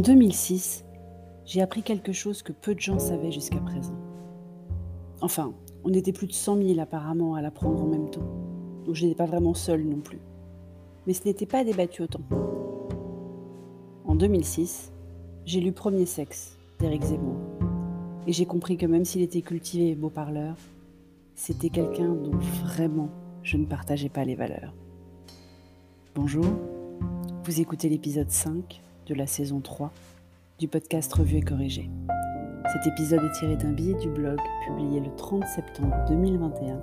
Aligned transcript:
En 0.00 0.02
2006, 0.02 0.86
j'ai 1.44 1.60
appris 1.60 1.82
quelque 1.82 2.12
chose 2.12 2.42
que 2.42 2.52
peu 2.52 2.74
de 2.74 2.80
gens 2.80 2.98
savaient 2.98 3.32
jusqu'à 3.32 3.58
présent. 3.58 3.98
Enfin, 5.20 5.52
on 5.84 5.92
était 5.92 6.14
plus 6.14 6.26
de 6.26 6.32
100 6.32 6.56
000 6.56 6.80
apparemment 6.80 7.34
à 7.34 7.42
l'apprendre 7.42 7.82
en 7.82 7.86
même 7.86 8.08
temps, 8.08 8.24
donc 8.86 8.94
je 8.94 9.04
n'étais 9.04 9.14
pas 9.14 9.26
vraiment 9.26 9.52
seule 9.52 9.84
non 9.84 10.00
plus. 10.00 10.22
Mais 11.06 11.12
ce 11.12 11.26
n'était 11.26 11.44
pas 11.44 11.64
débattu 11.64 12.00
autant. 12.00 12.22
En 14.06 14.14
2006, 14.14 14.90
j'ai 15.44 15.60
lu 15.60 15.70
Premier 15.70 16.06
sexe 16.06 16.56
d'Éric 16.78 17.02
Zemmour, 17.02 17.36
et 18.26 18.32
j'ai 18.32 18.46
compris 18.46 18.78
que 18.78 18.86
même 18.86 19.04
s'il 19.04 19.20
était 19.20 19.42
cultivé 19.42 19.90
et 19.90 19.94
beau 19.96 20.08
parleur, 20.08 20.56
c'était 21.34 21.68
quelqu'un 21.68 22.08
dont 22.08 22.38
vraiment 22.64 23.10
je 23.42 23.58
ne 23.58 23.66
partageais 23.66 24.08
pas 24.08 24.24
les 24.24 24.34
valeurs. 24.34 24.72
Bonjour, 26.14 26.46
vous 27.44 27.60
écoutez 27.60 27.90
l'épisode 27.90 28.30
5 28.30 28.80
de 29.10 29.14
la 29.16 29.26
saison 29.26 29.60
3 29.60 29.90
du 30.60 30.68
podcast 30.68 31.12
Revue 31.12 31.38
et 31.38 31.42
Corrigé. 31.42 31.90
Cet 32.72 32.86
épisode 32.92 33.24
est 33.24 33.38
tiré 33.40 33.56
d'un 33.56 33.72
billet 33.72 33.94
du 33.94 34.08
blog 34.08 34.38
publié 34.64 35.00
le 35.00 35.12
30 35.16 35.44
septembre 35.46 35.96
2021 36.06 36.80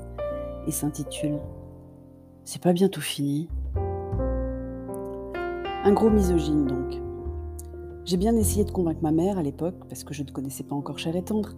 et 0.68 0.71
s'intitule 0.71 1.40
C'est 2.44 2.62
pas 2.62 2.73
bientôt 2.73 2.99
fini 2.99 3.48
Un 5.85 5.94
gros 5.94 6.09
misogyne 6.09 6.66
donc. 6.66 7.02
J'ai 8.04 8.18
bien 8.18 8.35
essayé 8.35 8.66
de 8.66 8.71
convaincre 8.71 8.99
ma 9.02 9.12
mère 9.12 9.38
à 9.38 9.44
l'époque, 9.44 9.88
parce 9.88 10.04
que 10.04 10.13
je 10.13 10.23
ne 10.23 10.30
connaissais 10.30 10.63
pas 10.63 10.76
encore 10.76 10.99
Cher 10.99 11.16
et 11.16 11.23
Tendre. 11.23 11.54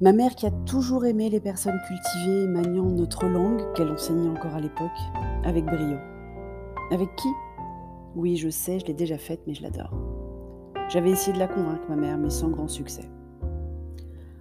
Ma 0.00 0.12
mère 0.12 0.34
qui 0.34 0.46
a 0.46 0.50
toujours 0.66 1.06
aimé 1.06 1.30
les 1.30 1.40
personnes 1.40 1.78
cultivées 1.86 2.48
maniant 2.48 2.90
notre 2.90 3.26
langue, 3.26 3.62
qu'elle 3.74 3.92
enseignait 3.92 4.28
encore 4.28 4.56
à 4.56 4.60
l'époque, 4.60 4.90
avec 5.44 5.64
brio. 5.64 5.98
Avec 6.90 7.14
qui? 7.14 7.28
Oui, 8.14 8.36
je 8.36 8.48
sais, 8.48 8.78
je 8.78 8.86
l'ai 8.86 8.94
déjà 8.94 9.18
faite, 9.18 9.40
mais 9.46 9.54
je 9.54 9.62
l'adore. 9.62 9.92
J'avais 10.88 11.10
essayé 11.10 11.32
de 11.32 11.38
la 11.38 11.48
convaincre, 11.48 11.88
ma 11.88 11.96
mère, 11.96 12.18
mais 12.18 12.30
sans 12.30 12.50
grand 12.50 12.68
succès. 12.68 13.08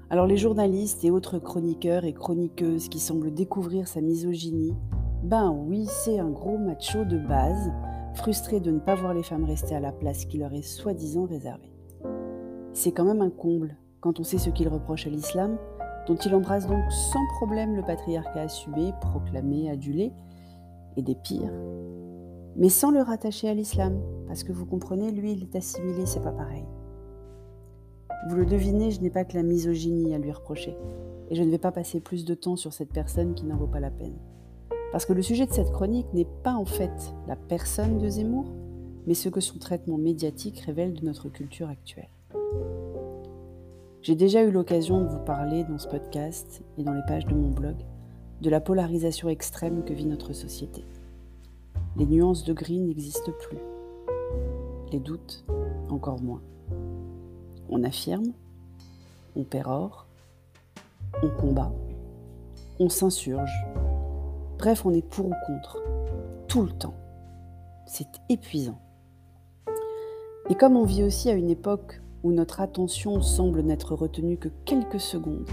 Alors 0.10 0.28
les 0.28 0.36
journalistes 0.36 1.06
et 1.06 1.12
autres 1.12 1.40
chroniqueurs 1.40 2.04
et 2.04 2.12
chroniqueuses 2.12 2.90
qui 2.90 3.00
semblent 3.00 3.34
découvrir 3.34 3.88
sa 3.88 4.02
misogynie, 4.02 4.76
ben 5.24 5.50
oui, 5.52 5.86
c'est 5.88 6.20
un 6.20 6.30
gros 6.30 6.58
macho 6.58 7.06
de 7.06 7.18
base, 7.18 7.72
frustré 8.16 8.60
de 8.60 8.72
ne 8.72 8.80
pas 8.80 8.96
voir 8.96 9.14
les 9.14 9.24
femmes 9.24 9.46
rester 9.46 9.74
à 9.74 9.80
la 9.80 9.94
place 9.94 10.26
qui 10.26 10.38
leur 10.38 10.54
est 10.54 10.64
soi-disant 10.64 11.26
réservée. 11.26 11.72
C'est 12.74 12.92
quand 12.92 13.06
même 13.06 13.22
un 13.22 13.30
comble 13.30 13.78
quand 14.02 14.20
on 14.20 14.24
sait 14.24 14.38
ce 14.38 14.50
qu'il 14.50 14.68
reproche 14.68 15.08
à 15.08 15.10
l'islam, 15.10 15.58
dont 16.08 16.16
il 16.16 16.36
embrasse 16.36 16.68
donc 16.68 16.84
sans 16.92 17.26
problème 17.38 17.78
le 17.78 17.84
patriarcat 17.84 18.42
assumé, 18.42 18.92
proclamé, 19.00 19.70
adulé, 19.70 20.12
et 20.98 21.02
des 21.02 21.16
pires, 21.16 21.54
mais 22.56 22.70
sans 22.70 22.92
le 22.92 23.02
rattacher 23.02 23.50
à 23.50 23.54
l'islam, 23.54 24.00
parce 24.28 24.44
que 24.44 24.52
vous 24.52 24.66
comprenez, 24.66 25.12
lui, 25.12 25.34
il 25.34 25.44
est 25.44 25.56
assimilé, 25.56 26.06
c'est 26.06 26.22
pas 26.22 26.32
pareil. 26.32 26.66
Vous 28.30 28.36
le 28.36 28.46
devinez, 28.46 28.92
je 28.92 29.02
n'ai 29.02 29.10
pas 29.10 29.26
que 29.26 29.36
la 29.36 29.44
misogynie 29.44 30.14
à 30.14 30.20
lui 30.20 30.32
reprocher, 30.32 30.76
et 31.30 31.36
je 31.36 31.44
ne 31.44 31.50
vais 31.50 31.58
pas 31.58 31.72
passer 31.72 32.00
plus 32.00 32.26
de 32.26 32.34
temps 32.34 32.56
sur 32.56 32.74
cette 32.74 32.94
personne 32.94 33.34
qui 33.34 33.46
n'en 33.46 33.58
vaut 33.58 33.68
pas 33.68 33.80
la 33.80 33.92
peine. 33.92 34.18
Parce 34.92 35.06
que 35.06 35.14
le 35.14 35.22
sujet 35.22 35.46
de 35.46 35.54
cette 35.54 35.72
chronique 35.72 36.14
n'est 36.14 36.28
pas 36.44 36.54
en 36.54 36.66
fait 36.66 37.14
la 37.28 37.36
personne 37.36 37.98
de 37.98 38.10
Zemmour, 38.10 38.46
mais 39.08 39.14
ce 39.14 39.30
que 39.30 39.40
son 39.40 39.58
traitement 39.58 39.98
médiatique 39.98 40.60
révèle 40.60 40.94
de 40.94 41.06
notre 41.06 41.30
culture 41.30 41.70
actuelle. 41.70 42.10
J'ai 44.02 44.16
déjà 44.16 44.44
eu 44.44 44.52
l'occasion 44.52 45.02
de 45.02 45.08
vous 45.08 45.24
parler 45.24 45.64
dans 45.64 45.78
ce 45.78 45.88
podcast 45.88 46.62
et 46.78 46.84
dans 46.84 46.94
les 46.94 47.06
pages 47.08 47.26
de 47.26 47.36
mon 47.36 47.50
blog 47.50 47.76
de 48.42 48.50
la 48.50 48.60
polarisation 48.60 49.30
extrême 49.30 49.84
que 49.84 49.94
vit 49.94 50.08
notre 50.08 50.34
société. 50.34 50.84
Les 51.98 52.06
nuances 52.06 52.46
de 52.46 52.54
gris 52.54 52.80
n'existent 52.80 53.34
plus. 53.34 53.58
Les 54.94 55.00
doutes, 55.00 55.44
encore 55.90 56.22
moins. 56.22 56.42
On 57.70 57.84
affirme, 57.84 58.32
on 59.36 59.44
pérore, 59.44 60.08
on 61.22 61.30
combat, 61.30 61.74
on 62.80 62.88
s'insurge. 62.88 63.52
Bref, 64.58 64.86
on 64.86 64.94
est 64.94 65.06
pour 65.06 65.28
ou 65.28 65.34
contre, 65.46 65.84
tout 66.48 66.64
le 66.64 66.72
temps. 66.72 66.96
C'est 67.86 68.08
épuisant. 68.30 68.80
Et 70.50 70.56
comme 70.56 70.78
on 70.78 70.86
vit 70.86 71.04
aussi 71.04 71.30
à 71.30 71.34
une 71.34 71.50
époque 71.50 72.02
où 72.24 72.32
notre 72.32 72.62
attention 72.62 73.22
semble 73.22 73.62
n'être 73.64 73.96
retenue 73.96 74.38
que 74.38 74.50
quelques 74.64 75.02
secondes, 75.02 75.50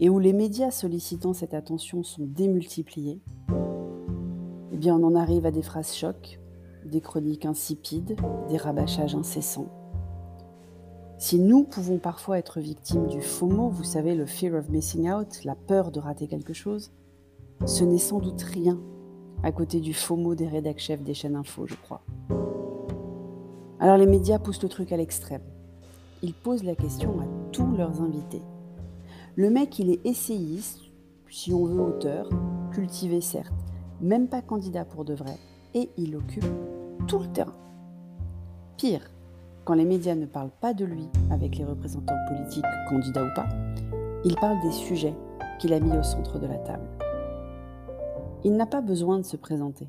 et 0.00 0.08
où 0.08 0.18
les 0.18 0.32
médias 0.32 0.70
sollicitant 0.70 1.34
cette 1.34 1.52
attention 1.52 2.02
sont 2.02 2.24
démultipliés, 2.24 3.20
bien 4.80 4.96
on 4.96 5.04
en 5.04 5.14
arrive 5.14 5.44
à 5.46 5.50
des 5.50 5.62
phrases 5.62 5.94
chocs, 5.94 6.40
des 6.86 7.02
chroniques 7.02 7.44
insipides, 7.44 8.16
des 8.48 8.56
rabâchages 8.56 9.14
incessants. 9.14 9.68
Si 11.18 11.38
nous 11.38 11.64
pouvons 11.64 11.98
parfois 11.98 12.38
être 12.38 12.60
victimes 12.60 13.06
du 13.06 13.20
FOMO, 13.20 13.68
vous 13.68 13.84
savez, 13.84 14.14
le 14.14 14.24
fear 14.24 14.54
of 14.54 14.70
missing 14.70 15.10
out, 15.10 15.44
la 15.44 15.54
peur 15.54 15.92
de 15.92 16.00
rater 16.00 16.26
quelque 16.26 16.54
chose, 16.54 16.92
ce 17.66 17.84
n'est 17.84 17.98
sans 17.98 18.20
doute 18.20 18.40
rien 18.40 18.80
à 19.42 19.52
côté 19.52 19.80
du 19.80 19.92
FOMO 19.92 20.34
des 20.34 20.48
rédac 20.48 20.78
chefs 20.78 21.02
des 21.02 21.14
chaînes 21.14 21.36
info, 21.36 21.66
je 21.66 21.74
crois. 21.74 22.02
Alors 23.80 23.98
les 23.98 24.06
médias 24.06 24.38
poussent 24.38 24.62
le 24.62 24.68
truc 24.70 24.92
à 24.92 24.96
l'extrême. 24.96 25.42
Ils 26.22 26.34
posent 26.34 26.64
la 26.64 26.74
question 26.74 27.20
à 27.20 27.24
tous 27.52 27.76
leurs 27.76 28.00
invités. 28.00 28.42
Le 29.36 29.50
mec, 29.50 29.78
il 29.78 29.90
est 29.90 30.06
essayiste, 30.06 30.80
si 31.28 31.52
on 31.52 31.66
veut 31.66 31.80
auteur, 31.80 32.30
cultivé 32.72 33.20
certes, 33.20 33.52
même 34.00 34.28
pas 34.28 34.42
candidat 34.42 34.84
pour 34.84 35.04
de 35.04 35.14
vrai, 35.14 35.36
et 35.74 35.90
il 35.96 36.16
occupe 36.16 36.44
tout 37.06 37.18
le 37.18 37.26
terrain. 37.26 37.54
Pire, 38.76 39.10
quand 39.64 39.74
les 39.74 39.84
médias 39.84 40.14
ne 40.14 40.26
parlent 40.26 40.52
pas 40.60 40.74
de 40.74 40.84
lui 40.84 41.08
avec 41.30 41.56
les 41.56 41.64
représentants 41.64 42.16
politiques, 42.28 42.64
candidats 42.88 43.24
ou 43.24 43.34
pas, 43.34 43.48
ils 44.24 44.36
parlent 44.36 44.60
des 44.62 44.72
sujets 44.72 45.14
qu'il 45.58 45.72
a 45.72 45.80
mis 45.80 45.96
au 45.96 46.02
centre 46.02 46.38
de 46.38 46.46
la 46.46 46.56
table. 46.58 46.88
Il 48.44 48.56
n'a 48.56 48.66
pas 48.66 48.80
besoin 48.80 49.18
de 49.18 49.24
se 49.24 49.36
présenter. 49.36 49.88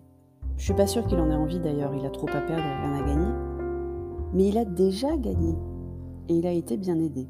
Je 0.58 0.66
suis 0.66 0.74
pas 0.74 0.88
sûre 0.88 1.08
qu'il 1.08 1.20
en 1.20 1.32
ait 1.32 1.36
envie 1.36 1.60
d'ailleurs, 1.60 1.96
il 1.96 2.06
a 2.06 2.10
trop 2.10 2.28
à 2.30 2.42
perdre 2.42 2.64
et 2.64 2.88
rien 2.88 2.94
à 2.94 3.08
gagner. 3.08 3.32
Mais 4.34 4.48
il 4.50 4.58
a 4.58 4.66
déjà 4.66 5.16
gagné 5.18 5.56
et 6.28 6.36
il 6.36 6.46
a 6.46 6.52
été 6.52 6.78
bien 6.78 7.00
aidé. 7.00 7.28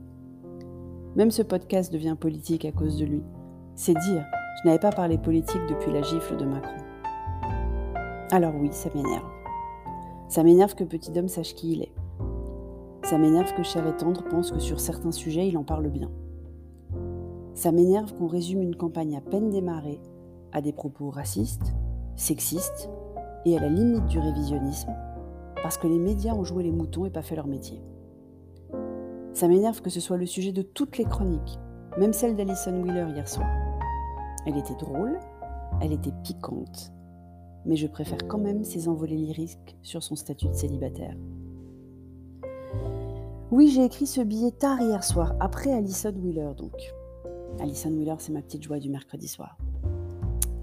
Même 1.15 1.31
ce 1.31 1.41
podcast 1.41 1.93
devient 1.93 2.15
politique 2.19 2.65
à 2.65 2.71
cause 2.71 2.97
de 2.97 3.05
lui. 3.05 3.23
C'est 3.75 3.93
dire 3.93 4.25
je 4.57 4.67
n'avais 4.67 4.79
pas 4.79 4.91
parlé 4.91 5.17
politique 5.17 5.61
depuis 5.69 5.91
la 5.91 6.01
gifle 6.01 6.37
de 6.37 6.45
Macron. 6.45 6.77
Alors 8.31 8.53
oui, 8.55 8.69
ça 8.71 8.89
m'énerve. 8.93 9.29
Ça 10.29 10.43
m'énerve 10.43 10.75
que 10.75 10.83
Petit 10.83 11.17
Homme 11.17 11.27
sache 11.27 11.55
qui 11.55 11.73
il 11.73 11.81
est. 11.81 11.91
Ça 13.03 13.17
m'énerve 13.17 13.53
que 13.53 13.63
Cher 13.63 13.85
et 13.87 13.97
Tendre 13.97 14.23
pense 14.23 14.51
que 14.51 14.59
sur 14.59 14.79
certains 14.79 15.11
sujets, 15.11 15.47
il 15.47 15.57
en 15.57 15.63
parle 15.63 15.89
bien. 15.89 16.09
Ça 17.53 17.71
m'énerve 17.71 18.13
qu'on 18.13 18.27
résume 18.27 18.61
une 18.61 18.75
campagne 18.75 19.17
à 19.17 19.21
peine 19.21 19.49
démarrée 19.49 19.99
à 20.53 20.61
des 20.61 20.71
propos 20.71 21.09
racistes, 21.09 21.73
sexistes 22.15 22.89
et 23.45 23.57
à 23.57 23.61
la 23.61 23.69
limite 23.69 24.05
du 24.05 24.19
révisionnisme, 24.19 24.93
parce 25.61 25.77
que 25.77 25.87
les 25.87 25.99
médias 25.99 26.33
ont 26.33 26.43
joué 26.43 26.63
les 26.63 26.71
moutons 26.71 27.05
et 27.05 27.09
pas 27.09 27.21
fait 27.21 27.35
leur 27.35 27.47
métier. 27.47 27.81
Ça 29.33 29.47
m'énerve 29.47 29.81
que 29.81 29.89
ce 29.89 29.99
soit 29.99 30.17
le 30.17 30.25
sujet 30.25 30.51
de 30.51 30.61
toutes 30.61 30.97
les 30.97 31.05
chroniques, 31.05 31.59
même 31.97 32.13
celle 32.13 32.35
d'Alison 32.35 32.81
Wheeler 32.81 33.07
hier 33.13 33.27
soir. 33.27 33.47
Elle 34.45 34.57
était 34.57 34.75
drôle, 34.75 35.19
elle 35.81 35.93
était 35.93 36.13
piquante, 36.23 36.91
mais 37.65 37.75
je 37.75 37.87
préfère 37.87 38.27
quand 38.27 38.39
même 38.39 38.63
ses 38.63 38.87
envolées 38.87 39.17
lyriques 39.17 39.77
sur 39.81 40.01
son 40.01 40.15
statut 40.15 40.47
de 40.47 40.53
célibataire. 40.53 41.15
Oui, 43.51 43.67
j'ai 43.67 43.83
écrit 43.83 44.07
ce 44.07 44.21
billet 44.21 44.51
tard 44.51 44.81
hier 44.81 45.03
soir, 45.03 45.35
après 45.39 45.73
Alison 45.73 46.13
Wheeler 46.13 46.51
donc. 46.57 46.93
Alison 47.59 47.91
Wheeler, 47.91 48.15
c'est 48.17 48.31
ma 48.31 48.41
petite 48.41 48.63
joie 48.63 48.79
du 48.79 48.89
mercredi 48.89 49.27
soir. 49.27 49.57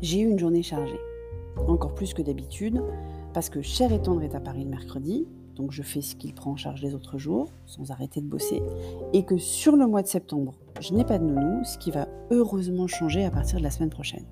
J'ai 0.01 0.21
eu 0.21 0.29
une 0.29 0.39
journée 0.39 0.63
chargée, 0.63 1.01
encore 1.67 1.95
plus 1.95 2.15
que 2.15 2.23
d'habitude, 2.23 2.83
parce 3.35 3.51
que 3.51 3.63
Cher 3.63 3.93
et 3.93 4.01
Tendre 4.01 4.23
est 4.23 4.35
à 4.35 4.41
Paris 4.41 4.65
le 4.65 4.71
mercredi, 4.71 5.29
donc 5.59 5.73
je 5.73 5.83
fais 5.83 6.01
ce 6.01 6.15
qu'il 6.15 6.33
prend 6.35 6.53
en 6.53 6.57
charge 6.57 6.83
les 6.83 6.95
autres 6.95 7.19
jours, 7.19 7.49
sans 7.67 7.91
arrêter 7.91 8.21
de 8.21 8.27
bosser, 8.27 8.63
et 9.13 9.25
que 9.25 9.37
sur 9.37 9.77
le 9.77 9.87
mois 9.87 10.03
de 10.03 10.07
septembre, 10.07 10.55
je 10.81 10.95
n'ai 10.95 11.05
pas 11.05 11.19
de 11.19 11.25
nounou, 11.25 11.65
ce 11.65 11.79
qui 11.79 11.91
va 11.91 12.07
heureusement 12.31 12.87
changer 12.87 13.25
à 13.25 13.31
partir 13.31 13.59
de 13.59 13.65
la 13.65 13.71
semaine 13.71 13.91
prochaine. 13.91 14.25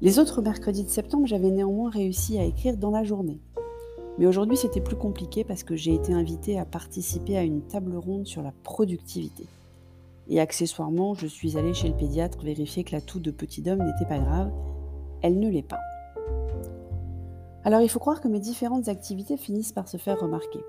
Les 0.00 0.18
autres 0.18 0.42
mercredis 0.42 0.82
de 0.82 0.88
septembre, 0.88 1.26
j'avais 1.26 1.52
néanmoins 1.52 1.90
réussi 1.90 2.38
à 2.38 2.44
écrire 2.44 2.76
dans 2.76 2.90
la 2.90 3.04
journée. 3.04 3.40
Mais 4.18 4.26
aujourd'hui, 4.26 4.56
c'était 4.56 4.80
plus 4.80 4.96
compliqué 4.96 5.44
parce 5.44 5.62
que 5.62 5.76
j'ai 5.76 5.94
été 5.94 6.12
invitée 6.12 6.58
à 6.58 6.64
participer 6.64 7.38
à 7.38 7.44
une 7.44 7.62
table 7.62 7.96
ronde 7.96 8.26
sur 8.26 8.42
la 8.42 8.52
productivité. 8.64 9.46
Et 10.28 10.40
accessoirement, 10.40 11.14
je 11.14 11.26
suis 11.26 11.56
allée 11.56 11.74
chez 11.74 11.88
le 11.88 11.96
pédiatre 11.96 12.42
vérifier 12.42 12.82
que 12.82 12.92
la 12.92 13.00
toux 13.00 13.20
de 13.20 13.30
petit 13.30 13.62
homme 13.68 13.84
n'était 13.84 14.08
pas 14.08 14.18
grave. 14.18 14.52
Elle 15.22 15.38
ne 15.38 15.48
l'est 15.48 15.62
pas. 15.62 15.80
Alors 17.64 17.80
il 17.80 17.88
faut 17.88 17.98
croire 17.98 18.20
que 18.20 18.28
mes 18.28 18.40
différentes 18.40 18.88
activités 18.88 19.38
finissent 19.38 19.72
par 19.72 19.88
se 19.88 19.96
faire 19.96 20.20
remarquer. 20.20 20.60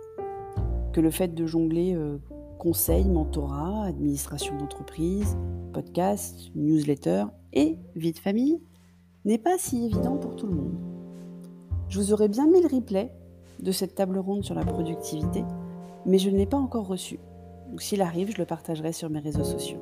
Que 0.94 1.02
le 1.02 1.12
fait 1.12 1.36
de 1.36 1.46
jongler 1.46 1.94
euh, 1.94 2.18
conseil, 2.58 3.04
mentorat, 3.10 3.84
administration 3.86 4.58
d'entreprise, 4.58 5.38
podcast, 5.74 6.52
newsletter 6.56 7.26
et 7.52 7.78
vie 7.96 8.14
de 8.14 8.20
famille 8.20 8.62
n'est 9.26 9.38
pas 9.38 9.58
si 9.58 9.86
évident 9.86 10.16
pour 10.16 10.38
tout 10.38 10.48
le 10.48 10.56
monde. 10.56 10.76
Je 11.90 12.00
vous 12.00 12.14
aurais 12.14 12.30
bien 12.30 12.48
mis 12.48 12.62
le 12.62 12.74
replay 12.74 13.12
de 13.60 13.72
cette 13.74 13.96
table 13.96 14.18
ronde 14.18 14.46
sur 14.46 14.56
la 14.56 14.64
productivité, 14.64 15.44
mais 16.06 16.18
je 16.18 16.30
ne 16.30 16.38
l'ai 16.38 16.46
pas 16.46 16.58
encore 16.58 16.88
reçu. 16.88 17.20
Donc 17.70 17.82
s'il 17.82 18.02
arrive, 18.02 18.32
je 18.32 18.38
le 18.38 18.46
partagerai 18.46 18.94
sur 18.94 19.10
mes 19.10 19.20
réseaux 19.20 19.44
sociaux. 19.44 19.80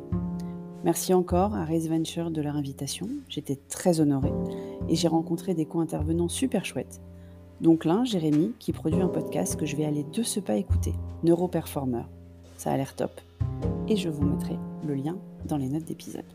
Merci 0.84 1.14
encore 1.14 1.56
à 1.56 1.64
Race 1.64 1.88
Venture 1.88 2.30
de 2.30 2.42
leur 2.42 2.58
invitation. 2.58 3.08
J'étais 3.30 3.56
très 3.56 4.02
honorée 4.02 4.34
et 4.90 4.96
j'ai 4.96 5.08
rencontré 5.08 5.54
des 5.54 5.66
co-intervenants 5.66 6.28
super 6.28 6.66
chouettes. 6.66 7.00
Donc 7.62 7.86
l'un, 7.86 8.04
Jérémy, 8.04 8.52
qui 8.60 8.74
produit 8.74 9.00
un 9.00 9.08
podcast 9.08 9.56
que 9.56 9.66
je 9.66 9.78
vais 9.78 9.86
aller 9.86 10.04
de 10.04 10.24
ce 10.24 10.42
pas 10.42 10.58
écouter, 10.58 10.94
Neuroperformer. 11.24 12.04
Ça 12.58 12.74
a 12.74 12.76
l'air 12.76 12.98
top. 12.98 13.12
Et 13.88 13.96
je 13.96 14.10
vous 14.10 14.26
mettrai 14.26 14.58
le 14.86 14.96
lien 14.96 15.16
dans 15.46 15.56
les 15.56 15.70
notes 15.70 15.86
d'épisode. 15.86 16.26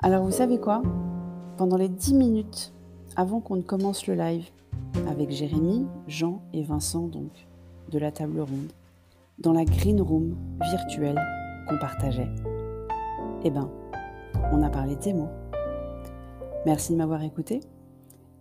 Alors 0.00 0.24
vous 0.24 0.32
savez 0.32 0.58
quoi? 0.58 0.82
Pendant 1.56 1.76
les 1.76 1.88
10 1.88 2.14
minutes 2.14 2.72
avant 3.14 3.38
qu'on 3.38 3.54
ne 3.54 3.62
commence 3.62 4.08
le 4.08 4.14
live, 4.14 4.48
avec 5.08 5.30
Jérémy, 5.30 5.86
Jean 6.08 6.42
et 6.52 6.64
Vincent 6.64 7.06
donc, 7.06 7.46
de 7.92 8.00
la 8.00 8.10
table 8.10 8.40
ronde, 8.40 8.72
dans 9.38 9.52
la 9.52 9.64
green 9.64 10.00
room 10.00 10.34
virtuelle 10.60 11.20
qu'on 11.68 11.78
partageait, 11.78 12.28
eh 13.44 13.50
ben, 13.50 13.70
on 14.52 14.62
a 14.62 14.70
parlé 14.70 14.96
des 14.96 15.12
mots. 15.12 15.30
Merci 16.66 16.92
de 16.92 16.98
m'avoir 16.98 17.22
écouté. 17.22 17.60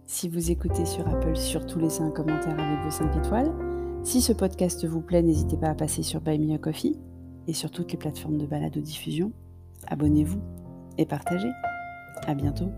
Si 0.06 0.30
vous 0.30 0.52
écoutez 0.52 0.86
sur 0.86 1.08
Apple, 1.08 1.36
surtout 1.36 1.80
laissez 1.80 2.02
un 2.02 2.12
commentaire 2.12 2.60
avec 2.60 2.84
vos 2.84 2.92
5 2.92 3.16
étoiles. 3.18 3.52
Si 4.04 4.22
ce 4.22 4.34
podcast 4.34 4.86
vous 4.86 5.02
plaît, 5.02 5.22
n'hésitez 5.22 5.58
pas 5.58 5.70
à 5.70 5.76
passer 5.76 6.04
sur 6.04 6.22
Buy 6.22 6.40
Me 6.40 6.54
a 6.54 6.58
Coffee 6.58 7.00
et 7.48 7.54
sur 7.54 7.72
toutes 7.72 7.92
les 7.92 7.98
plateformes 7.98 8.38
de 8.38 8.46
balade 8.46 8.78
diffusion. 8.78 9.32
Abonnez-vous 9.88 10.42
et 10.98 11.06
partagez. 11.06 11.52
À 12.26 12.34
bientôt. 12.34 12.72